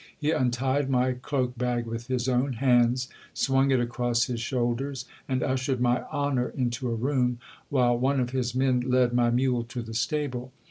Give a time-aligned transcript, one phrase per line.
[0.17, 5.43] He untied my cloak bag with his own hands, swung it across his shoulders, and
[5.43, 7.37] ushered my Honour into a room,
[7.69, 10.51] while one of his men led my mule to the stable.